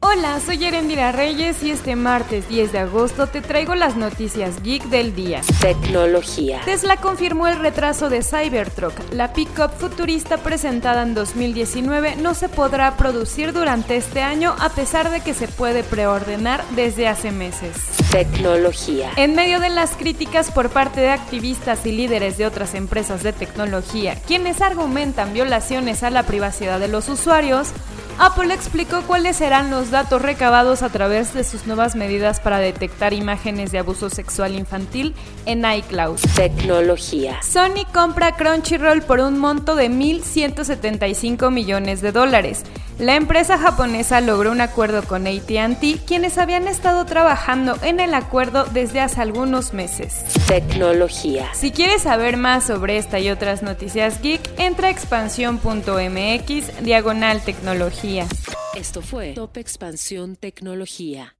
[0.00, 4.84] Hola, soy Erendira Reyes y este martes 10 de agosto te traigo las noticias geek
[4.84, 5.40] del día.
[5.60, 6.60] Tecnología.
[6.64, 8.94] Tesla confirmó el retraso de Cybertruck.
[9.10, 15.10] La pickup futurista presentada en 2019 no se podrá producir durante este año a pesar
[15.10, 17.76] de que se puede preordenar desde hace meses.
[18.12, 19.10] Tecnología.
[19.16, 23.32] En medio de las críticas por parte de activistas y líderes de otras empresas de
[23.32, 27.72] tecnología, quienes argumentan violaciones a la privacidad de los usuarios,
[28.20, 33.12] Apple explicó cuáles serán los datos recabados a través de sus nuevas medidas para detectar
[33.12, 35.14] imágenes de abuso sexual infantil
[35.46, 36.18] en iCloud.
[36.34, 37.40] Tecnología.
[37.42, 42.64] Sony compra Crunchyroll por un monto de 1.175 millones de dólares.
[42.98, 48.64] La empresa japonesa logró un acuerdo con ATT, quienes habían estado trabajando en el acuerdo
[48.64, 50.24] desde hace algunos meses.
[50.48, 51.48] Tecnología.
[51.54, 58.26] Si quieres saber más sobre esta y otras noticias geek, entra a expansión.mx diagonal tecnología.
[58.74, 61.36] Esto fue Top Expansión Tecnología.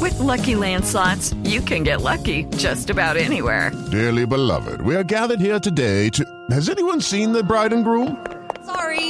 [0.00, 3.70] With Lucky Land slots, you can get lucky just about anywhere.
[3.92, 6.24] Dearly beloved, we are gathered here today to.
[6.50, 8.16] Has anyone seen the bride and groom?
[8.64, 9.09] Sorry,